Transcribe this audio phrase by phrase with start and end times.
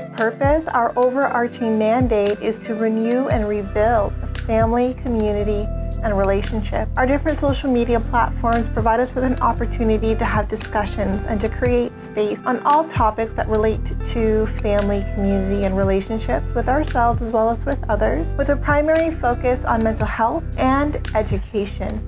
[0.00, 4.14] Project Purpose, our overarching mandate is to renew and rebuild
[4.46, 5.68] family, community,
[6.02, 6.88] and relationship.
[6.96, 11.48] Our different social media platforms provide us with an opportunity to have discussions and to
[11.50, 13.80] create space on all topics that relate
[14.12, 19.10] to family, community, and relationships with ourselves as well as with others, with a primary
[19.10, 22.00] focus on mental health and education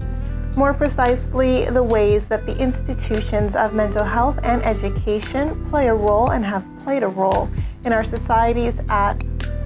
[0.56, 6.33] more precisely, the ways that the institutions of mental health and education play a role
[6.33, 7.48] and have played a role
[7.84, 9.14] in our societies at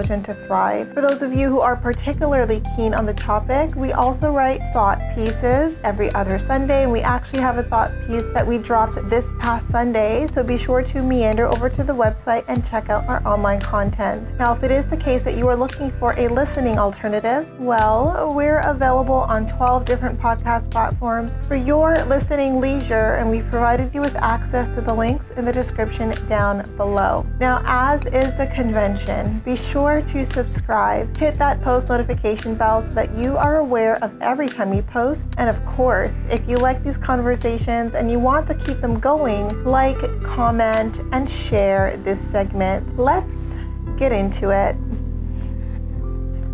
[0.00, 0.94] children to thrive.
[0.94, 4.98] For those of you who are particularly keen on the topic, we also write thought
[5.14, 9.30] pieces every other Sunday, and we actually have a thought piece that we dropped this
[9.38, 13.26] past Sunday, so be sure to meander over to the website and check out our
[13.28, 14.32] online content.
[14.38, 18.32] Now, if it is the case that you are looking for a listening alternative, well,
[18.34, 24.00] we're available on 12 different podcast platforms for your listening leisure, and we've provided you
[24.00, 27.26] with access to the links in the description down below.
[27.38, 32.80] Now, as is the convention, be sure sure to subscribe, hit that post notification bell
[32.80, 35.34] so that you are aware of every time we post.
[35.36, 39.48] And of course, if you like these conversations and you want to keep them going,
[39.64, 42.96] like, comment, and share this segment.
[42.98, 43.54] Let's
[43.96, 44.76] get into it.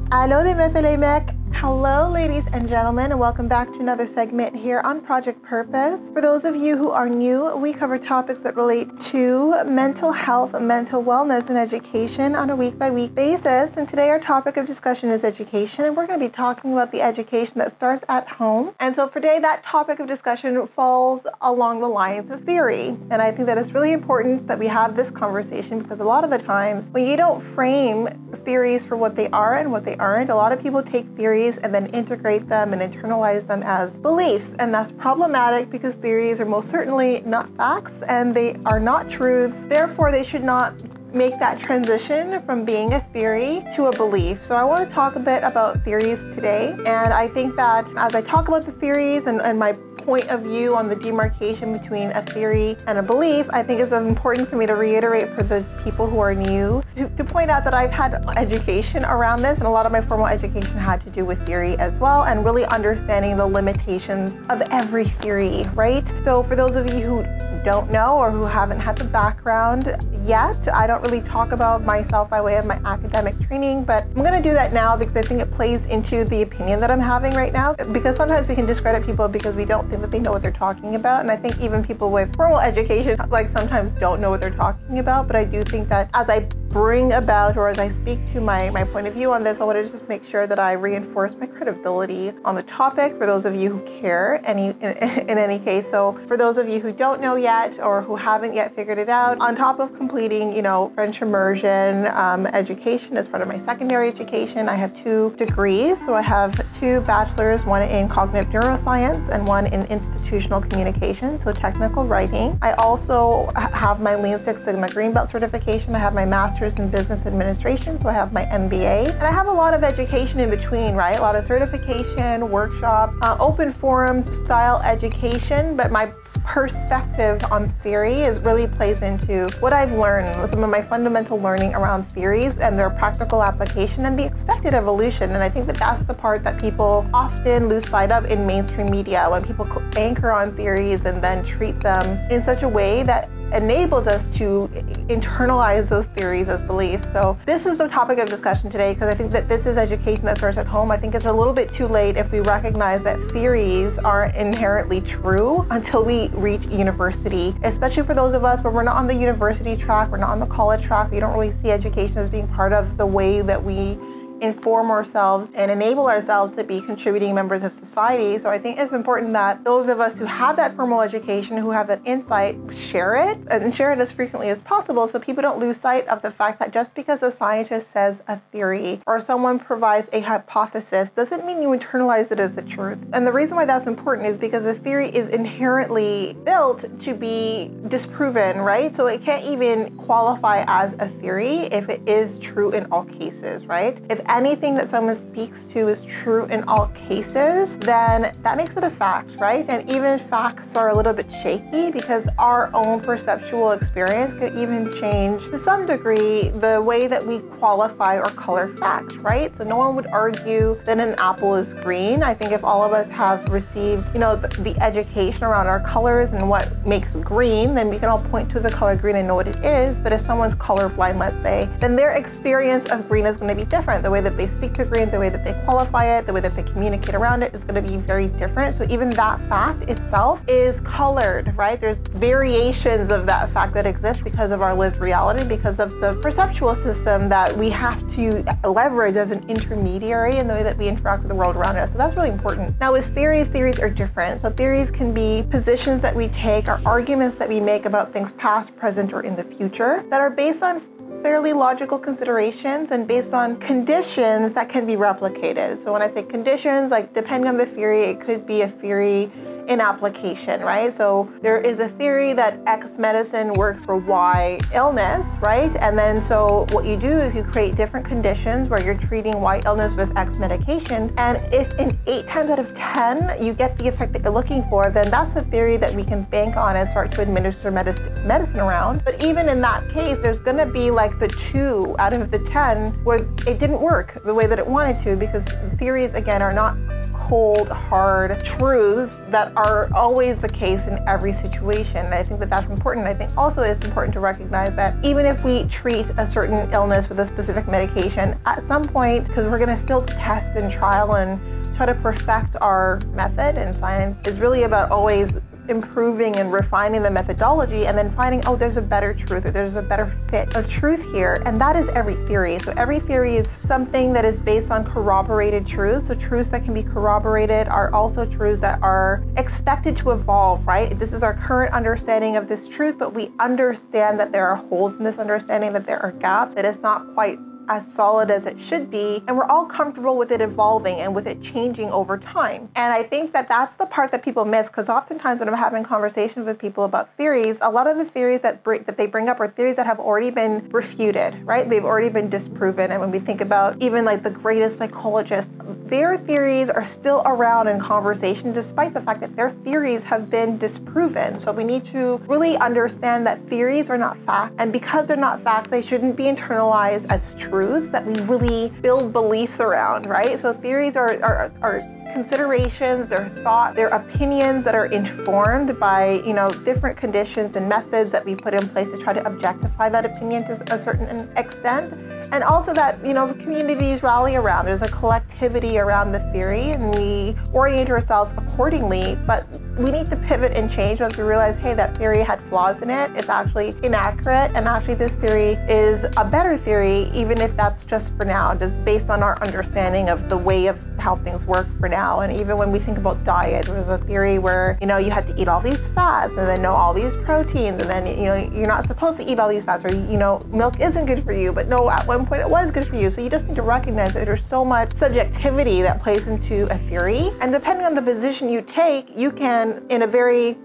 [0.08, 4.82] Meufs et les mecs, Hello, ladies and gentlemen, and welcome back to another segment here
[4.84, 6.10] on Project Purpose.
[6.10, 10.60] For those of you who are new, we cover topics that relate to mental health,
[10.60, 13.78] mental wellness, and education on a week by week basis.
[13.78, 16.92] And today, our topic of discussion is education, and we're going to be talking about
[16.92, 18.74] the education that starts at home.
[18.78, 22.88] And so, for today, that topic of discussion falls along the lines of theory.
[23.10, 26.22] And I think that it's really important that we have this conversation because a lot
[26.22, 28.08] of the times when you don't frame
[28.44, 31.45] theories for what they are and what they aren't, a lot of people take theories
[31.46, 34.54] theories and then integrate them and internalize them as beliefs.
[34.58, 39.66] And that's problematic because theories are most certainly not facts and they are not truths.
[39.66, 40.74] Therefore, they should not
[41.14, 44.44] make that transition from being a theory to a belief.
[44.44, 46.74] So I want to talk a bit about theories today.
[46.86, 49.74] And I think that as I talk about the theories and, and my
[50.06, 53.90] point of view on the demarcation between a theory and a belief, I think is
[53.90, 57.64] important for me to reiterate for the people who are new to, to point out
[57.64, 61.10] that I've had education around this, and a lot of my formal education had to
[61.10, 66.06] do with theory as well, and really understanding the limitations of every theory, right?
[66.22, 67.22] So, for those of you who
[67.64, 72.30] don't know or who haven't had the background yet, I don't really talk about myself
[72.30, 75.22] by way of my academic training, but I'm going to do that now because I
[75.22, 77.74] think it plays into the opinion that I'm having right now.
[77.74, 80.94] Because sometimes we can discredit people because we don't that they know what they're talking
[80.94, 81.20] about.
[81.20, 84.98] And I think even people with formal education, like sometimes don't know what they're talking
[84.98, 85.26] about.
[85.26, 88.68] But I do think that as I bring about or as I speak to my,
[88.70, 91.34] my point of view on this, I want to just make sure that I reinforce
[91.34, 95.58] my credibility on the topic for those of you who care any in, in any
[95.58, 95.88] case.
[95.88, 99.08] So for those of you who don't know yet or who haven't yet figured it
[99.08, 103.58] out, on top of completing, you know, French immersion um, education as part of my
[103.58, 105.98] secondary education, I have two degrees.
[106.04, 111.52] So I have two bachelors, one in cognitive neuroscience and one in institutional communication, so
[111.52, 112.58] technical writing.
[112.60, 115.94] I also have my Lean Six Sigma Green Belt certification.
[115.94, 119.08] I have my master's in business administration, so I have my MBA.
[119.08, 121.18] And I have a lot of education in between, right?
[121.18, 126.06] A lot of certification, workshops, uh, open forum style education, but my
[126.44, 131.74] perspective on theory is really plays into what I've learned, some of my fundamental learning
[131.74, 135.30] around theories and their practical application and the expected evolution.
[135.30, 138.90] And I think that that's the part that people often lose sight of in mainstream
[138.90, 139.66] media when people
[139.96, 144.68] anchor on theories and then treat them in such a way that enables us to
[145.08, 147.10] internalize those theories as beliefs.
[147.12, 150.24] So this is the topic of discussion today because I think that this is education
[150.26, 150.90] that starts at home.
[150.90, 155.00] I think it's a little bit too late if we recognize that theories are inherently
[155.00, 159.14] true until we reach university, especially for those of us where we're not on the
[159.14, 162.48] university track, we're not on the college track, we don't really see education as being
[162.48, 163.96] part of the way that we
[164.40, 168.38] inform ourselves and enable ourselves to be contributing members of society.
[168.38, 171.70] So I think it's important that those of us who have that formal education, who
[171.70, 175.58] have that insight, share it and share it as frequently as possible so people don't
[175.58, 179.58] lose sight of the fact that just because a scientist says a theory or someone
[179.58, 182.98] provides a hypothesis doesn't mean you internalize it as a truth.
[183.12, 187.70] And the reason why that's important is because a theory is inherently built to be
[187.88, 188.92] disproven, right?
[188.92, 193.66] So it can't even qualify as a theory if it is true in all cases,
[193.66, 193.98] right?
[194.10, 198.84] If anything that someone speaks to is true in all cases, then that makes it
[198.84, 199.68] a fact, right?
[199.68, 204.92] And even facts are a little bit shaky because our own perceptual experience could even
[204.92, 209.54] change to some degree the way that we qualify or color facts, right?
[209.54, 212.22] So no one would argue that an apple is green.
[212.22, 215.80] I think if all of us have received, you know, the, the education around our
[215.80, 219.26] colors and what makes green, then we can all point to the color green and
[219.26, 219.98] know what it is.
[219.98, 223.68] But if someone's colorblind, let's say, then their experience of green is going to be
[223.68, 224.02] different.
[224.02, 226.40] The way that they speak to green, the way that they qualify it, the way
[226.40, 228.74] that they communicate around it is going to be very different.
[228.74, 231.78] So even that fact itself is colored, right?
[231.78, 236.18] There's variations of that fact that exist because of our lived reality, because of the
[236.22, 240.88] perceptual system that we have to leverage as an intermediary in the way that we
[240.88, 241.92] interact with the world around us.
[241.92, 242.80] So that's really important.
[242.80, 244.40] Now, with theories, theories are different.
[244.40, 248.32] So theories can be positions that we take or arguments that we make about things
[248.32, 250.80] past, present, or in the future that are based on
[251.22, 255.78] fairly logical considerations and based on conditions that can be replicated.
[255.78, 259.30] So when I say conditions, like depending on the theory, it could be a theory
[259.68, 260.92] in application, right?
[260.92, 265.74] So there is a theory that X medicine works for Y illness, right?
[265.76, 269.60] And then so what you do is you create different conditions where you're treating Y
[269.64, 271.12] illness with X medication.
[271.16, 274.62] And if in eight times out of 10 you get the effect that you're looking
[274.64, 278.60] for, then that's a theory that we can bank on and start to administer medicine
[278.60, 279.04] around.
[279.04, 282.88] But even in that case, there's gonna be like the two out of the 10
[283.04, 285.48] where it didn't work the way that it wanted to because
[285.78, 286.76] theories, again, are not
[287.12, 292.04] cold, hard truths that are always the case in every situation.
[292.04, 293.06] And I think that that's important.
[293.06, 297.08] I think also it's important to recognize that even if we treat a certain illness
[297.08, 301.16] with a specific medication, at some point, because we're going to still test and trial
[301.16, 301.40] and
[301.74, 305.38] try to perfect our method, and science is really about always
[305.68, 309.74] improving and refining the methodology and then finding, oh, there's a better truth or there's
[309.74, 311.42] a better fit of truth here.
[311.46, 312.58] And that is every theory.
[312.58, 316.06] So every theory is something that is based on corroborated truths.
[316.06, 320.98] So truths that can be corroborated are also truths that are expected to evolve, right?
[320.98, 324.96] This is our current understanding of this truth, but we understand that there are holes
[324.96, 328.60] in this understanding, that there are gaps, that it's not quite as solid as it
[328.60, 332.68] should be, and we're all comfortable with it evolving and with it changing over time.
[332.76, 335.82] And I think that that's the part that people miss because oftentimes when I'm having
[335.82, 339.28] conversations with people about theories, a lot of the theories that bring, that they bring
[339.28, 341.68] up are theories that have already been refuted, right?
[341.68, 342.92] They've already been disproven.
[342.92, 345.52] And when we think about even like the greatest psychologists,
[345.86, 350.58] their theories are still around in conversation despite the fact that their theories have been
[350.58, 351.38] disproven.
[351.40, 355.40] So we need to really understand that theories are not facts, and because they're not
[355.40, 360.38] facts, they shouldn't be internalized as true truths that we really build beliefs around, right?
[360.38, 361.80] So theories are, are, are
[362.12, 368.12] considerations, they're thought, they're opinions that are informed by, you know, different conditions and methods
[368.12, 371.94] that we put in place to try to objectify that opinion to a certain extent.
[372.30, 374.66] And also that, you know, communities rally around.
[374.66, 379.46] There's a collectivity around the theory and we orient ourselves accordingly, but
[379.78, 382.88] we need to pivot and change once we realize, hey, that theory had flaws in
[382.88, 383.10] it.
[383.14, 384.52] It's actually inaccurate.
[384.54, 388.82] And actually, this theory is a better theory, even if that's just for now, just
[388.86, 392.20] based on our understanding of the way of how things work for now.
[392.20, 395.10] And even when we think about diet, there was a theory where, you know, you
[395.10, 397.82] had to eat all these fats and then know all these proteins.
[397.82, 400.40] And then, you know, you're not supposed to eat all these fats or, you know,
[400.48, 401.52] milk isn't good for you.
[401.52, 403.10] But no, at one point it was good for you.
[403.10, 406.78] So you just need to recognize that there's so much subjectivity that plays into a
[406.88, 407.32] theory.
[407.40, 410.56] And depending on the position you take, you can in a very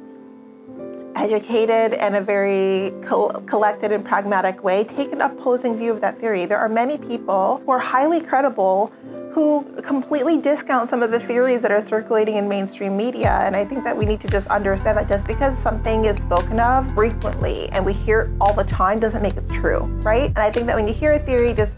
[1.16, 2.94] educated and a very
[3.46, 6.46] collected and pragmatic way take an opposing view of that theory.
[6.46, 8.94] There are many people who are highly credible
[9.34, 13.40] who completely discount some of the theories that are circulating in mainstream media.
[13.44, 16.60] And I think that we need to just understand that just because something is spoken
[16.60, 20.30] of frequently and we hear it all the time doesn't make it true, right?
[20.30, 21.78] And I think that when you hear a theory, just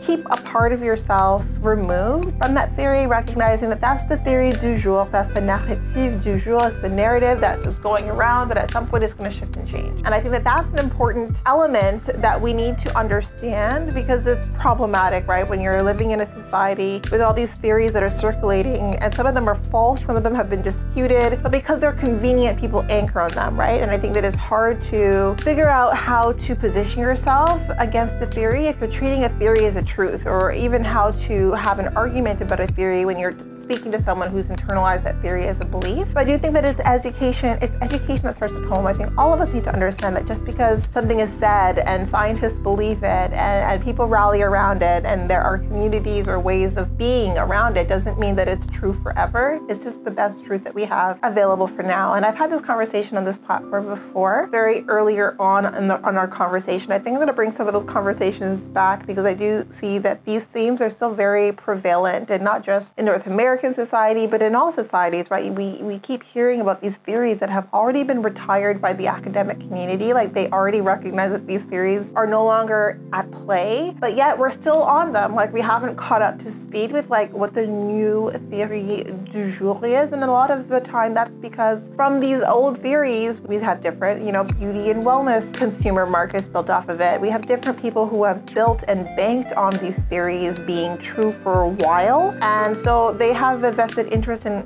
[0.00, 4.76] keep a part of yourself removed from that theory, recognizing that that's the theory du
[4.76, 8.70] jour, that's the narrative du jour, it's the narrative that's just going around, but at
[8.70, 10.02] some point it's going to shift and change.
[10.04, 14.50] And I think that that's an important element that we need to understand because it's
[14.52, 15.48] problematic, right?
[15.48, 19.26] When you're living in a society with all these theories that are circulating, and some
[19.26, 22.82] of them are false, some of them have been disputed, but because they're convenient, people
[22.90, 23.80] anchor on them, right?
[23.80, 28.26] And I think that it's hard to figure out how to position yourself against the
[28.26, 31.96] theory if you're treating a theory as a truth, or even how to have an
[31.96, 35.64] argument about a theory when you're speaking to someone who's internalized that theory as a
[35.64, 36.12] belief.
[36.12, 38.86] But I do think that it's education, it's education that starts at home.
[38.86, 42.06] I think all of us need to understand that just because something is said and
[42.06, 46.76] scientists believe it and, and people rally around it and there are communities or ways
[46.76, 49.60] of being around it doesn't mean that it's true forever.
[49.68, 52.14] It's just the best truth that we have available for now.
[52.14, 56.16] And I've had this conversation on this platform before, very earlier on in, the, on
[56.16, 56.90] our conversation.
[56.90, 59.98] I think I'm going to bring some of those conversations back because I do see
[59.98, 64.26] that these themes are still very prevalent and not just in North America American society,
[64.26, 65.52] but in all societies, right?
[65.52, 69.60] We, we keep hearing about these theories that have already been retired by the academic
[69.60, 70.14] community.
[70.14, 74.50] Like they already recognize that these theories are no longer at play, but yet we're
[74.50, 75.34] still on them.
[75.34, 79.78] Like we haven't caught up to speed with like what the new theory du jour
[79.84, 80.12] is.
[80.12, 84.24] And a lot of the time that's because from these old theories, we have different,
[84.24, 87.20] you know, beauty and wellness consumer markets built off of it.
[87.20, 91.60] We have different people who have built and banked on these theories being true for
[91.60, 92.34] a while.
[92.40, 94.64] And so they have a vested interest in,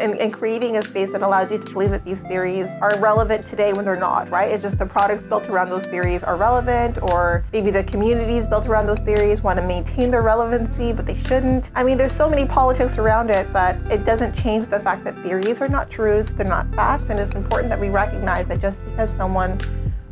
[0.00, 3.46] in, in, creating a space that allows you to believe that these theories are relevant
[3.46, 4.50] today when they're not, right?
[4.50, 8.66] It's just the products built around those theories are relevant, or maybe the communities built
[8.66, 11.70] around those theories want to maintain their relevancy, but they shouldn't.
[11.76, 15.14] I mean, there's so many politics around it, but it doesn't change the fact that
[15.22, 18.84] theories are not truths, they're not facts, and it's important that we recognize that just
[18.86, 19.56] because someone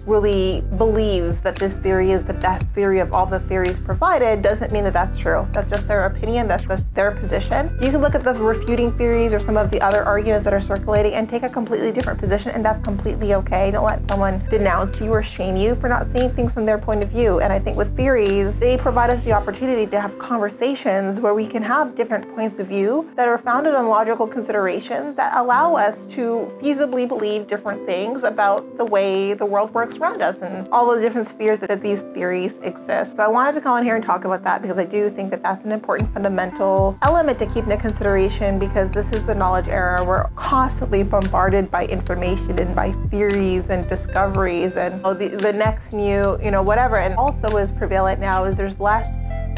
[0.07, 4.73] really believes that this theory is the best theory of all the theories provided doesn't
[4.73, 5.47] mean that that's true.
[5.53, 7.77] That's just their opinion, that's just their position.
[7.83, 10.61] You can look at the refuting theories or some of the other arguments that are
[10.61, 13.71] circulating and take a completely different position, and that's completely okay.
[13.71, 17.03] Don't let someone denounce you or shame you for not seeing things from their point
[17.03, 17.41] of view.
[17.41, 21.47] And I think with theories, they provide us the opportunity to have conversations where we
[21.47, 26.07] can have different points of view that are founded on logical considerations that allow us
[26.09, 30.95] to feasibly believe different things about the way the world works around us and all
[30.95, 33.17] the different spheres that, that these theories exist.
[33.17, 35.31] So I wanted to come on here and talk about that because I do think
[35.31, 39.69] that that's an important fundamental element to keep into consideration because this is the knowledge
[39.69, 40.05] era.
[40.05, 45.93] We're constantly bombarded by information and by theories and discoveries and oh, the, the next
[45.93, 46.97] new, you know, whatever.
[46.97, 49.11] And also is prevalent now is there's less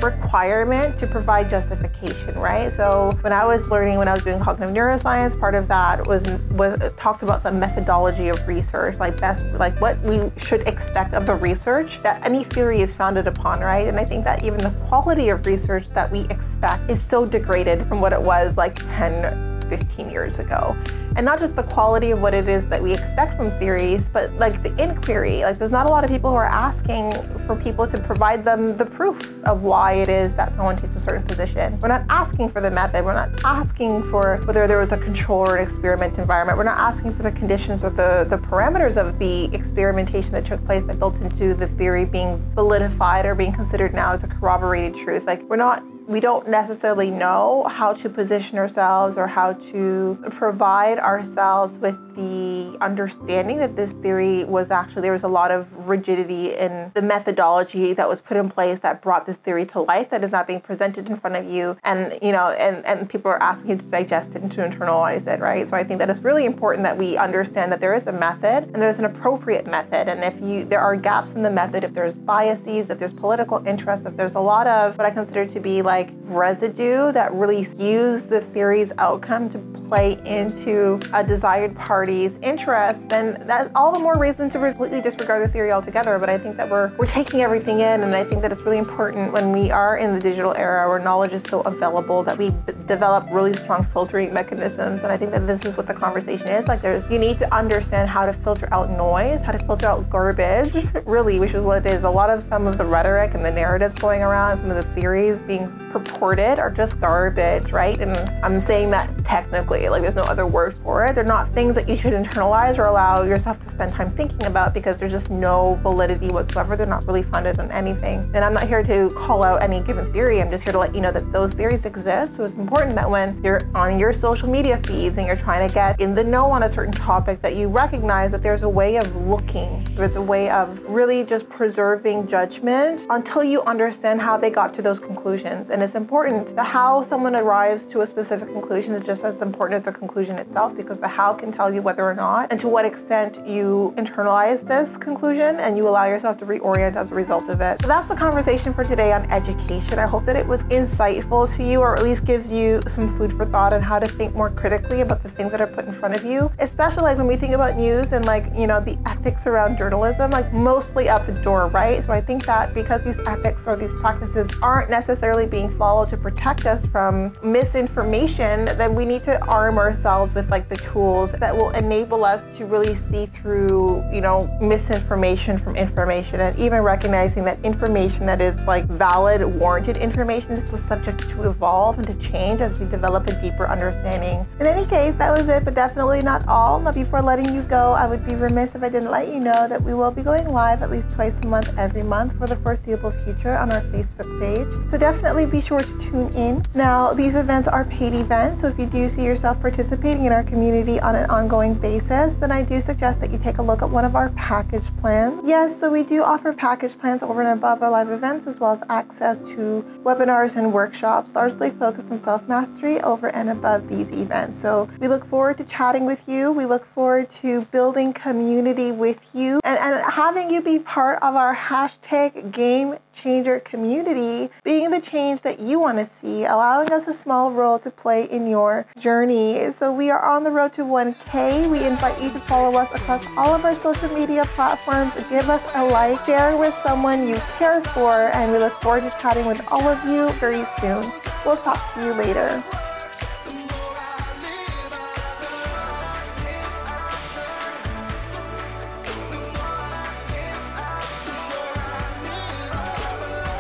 [0.03, 2.73] requirement to provide justification, right?
[2.73, 6.29] So when I was learning, when I was doing cognitive neuroscience, part of that was
[6.53, 11.27] was talked about the methodology of research, like best, like what we should expect of
[11.27, 13.89] the research that any theory is founded upon, right?
[13.89, 17.87] And I think that even the quality of research that we expect is so degraded
[17.89, 20.77] from what it was like 10, 15 years ago
[21.17, 24.31] and not just the quality of what it is that we expect from theories, but
[24.35, 25.41] like the inquiry.
[25.41, 27.11] Like there's not a lot of people who are asking
[27.47, 31.01] for people to provide them the proof of why it is that someone takes a
[31.01, 31.81] certain position.
[31.81, 33.03] We're not asking for the method.
[33.03, 36.59] We're not asking for whether there was a control or an experiment environment.
[36.59, 40.63] We're not asking for the conditions or the, the parameters of the experimentation that took
[40.67, 44.95] place that built into the theory being validified or being considered now as a corroborated
[44.95, 45.25] truth.
[45.25, 50.99] Like we're not we don't necessarily know how to position ourselves or how to provide
[50.99, 56.55] ourselves with the understanding that this theory was actually there was a lot of rigidity
[56.55, 60.25] in the methodology that was put in place that brought this theory to life that
[60.25, 61.77] is not being presented in front of you.
[61.85, 65.27] And you know and and people are asking you to digest it and to internalize
[65.27, 65.67] it right?
[65.69, 68.65] So i think that it's really important that we understand that there is a method
[68.65, 70.09] and there's an appropriate method.
[70.09, 73.65] And if you there are gaps in the method if there's biases if there's political
[73.67, 77.63] interest if there's a lot of what i consider to be like residue that really
[77.63, 81.75] skews the theory's outcome to play into a desired
[82.07, 86.21] party's interest, then that's all the more reason to completely disregard the theory altogether.
[86.21, 88.79] But I think that we're we're taking everything in, and I think that it's really
[88.79, 92.55] important when we are in the digital era where knowledge is so available that we
[92.87, 95.01] develop really strong filtering mechanisms.
[95.01, 96.69] And I think that this is what the conversation is.
[96.69, 100.09] Like, there's you need to understand how to filter out noise, how to filter out
[100.09, 100.73] garbage,
[101.07, 102.05] really, which is what it is.
[102.05, 104.89] A lot of some of the rhetoric and the narratives going around, some of the
[104.95, 107.99] theories being purported are just garbage, right?
[108.01, 109.89] And I'm saying that technically.
[109.89, 111.15] Like there's no other word for it.
[111.17, 114.75] They're not things that you should internalize or allow yourself to spend time thinking about
[114.75, 116.77] because there's just no validity whatsoever.
[116.77, 118.19] They're not really founded on anything.
[118.35, 120.41] And I'm not here to call out any given theory.
[120.41, 122.37] I'm just here to let you know that those theories exist.
[122.37, 125.73] So it's important that when you're on your social media feeds and you're trying to
[125.73, 128.97] get in the know on a certain topic that you recognize that there's a way
[128.97, 134.51] of looking, there's a way of really just preserving judgment until you understand how they
[134.51, 135.71] got to those conclusions.
[135.71, 136.55] And it's important.
[136.55, 140.37] The how someone arrives to a specific conclusion is just as important as the conclusion
[140.39, 143.95] itself because the how can tell you whether or not and to what extent you
[143.97, 147.81] internalize this conclusion and you allow yourself to reorient as a result of it.
[147.81, 150.01] So that's the conversation for today on education.
[150.01, 153.33] I hope that it was insightful to you or at least gives you some food
[153.33, 155.93] for thought on how to think more critically about the things that are put in
[155.93, 158.99] front of you, especially like when we think about news and like, you know, the
[159.07, 162.03] ethics around journalism, like mostly out the door, right?
[162.03, 166.17] So I think that because these ethics or these practices aren't necessarily being followed to
[166.17, 171.55] protect us from misinformation, then we need to arm ourselves with like the tools that
[171.55, 177.45] will enable us to really see through, you know, misinformation from information and even recognizing
[177.45, 182.15] that information that is like valid, warranted information is still subject to evolve and to
[182.15, 184.47] change as we develop a deeper understanding.
[184.61, 186.81] In any case, that was it, but definitely not all.
[186.81, 189.69] Now, before letting you go, I would be remiss if I didn't let you know
[189.69, 192.57] that we will be going live at least twice a month every month for the
[192.57, 194.91] foreseeable future on our Facebook page.
[194.91, 196.65] So definitely be sure to tune in.
[196.75, 200.45] Now, these events are paid events, so if you do see yourself participating in our
[200.45, 203.89] community on an ongoing basis, then I do suggest that you take a look at
[203.89, 205.41] one of our package plans.
[205.43, 208.73] Yes, so we do offer package plans over and above our live events, as well
[208.73, 214.11] as access to webinars and workshops, largely focused on self mastery over and above these
[214.11, 214.59] events.
[214.59, 216.53] So we look forward to chatting with you.
[216.53, 221.37] We look forward to building community with you and, and having you be part of
[221.37, 227.09] our hashtag game changer community, being the change that you want to see, allowing us
[227.09, 229.71] a small role to play in your journey.
[229.71, 231.46] So we are on the road to 1K.
[231.47, 235.15] We invite you to follow us across all of our social media platforms.
[235.31, 239.11] Give us a like, share with someone you care for, and we look forward to
[239.21, 241.13] chatting with all of you very soon.
[241.45, 242.65] We'll talk to you later.